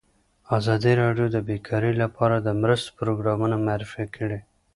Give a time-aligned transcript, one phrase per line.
[0.57, 4.39] ازادي راډیو د بیکاري لپاره د مرستو پروګرامونه معرفي کړي.